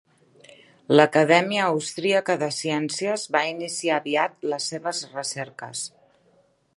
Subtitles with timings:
[0.95, 5.89] L'Acadèmia Austríaca de Ciències va iniciar aviat les seves recerques.